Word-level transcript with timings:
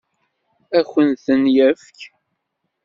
Ad 0.77 0.85
k-ten-yefk? 0.91 1.99